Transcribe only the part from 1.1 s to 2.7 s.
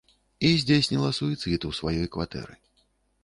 суіцыд у сваёй кватэры.